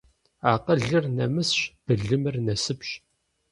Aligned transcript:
Акъылыр 0.51 1.05
нэмысщ, 1.15 1.59
былымыр 1.85 2.35
насыпщ. 2.45 2.89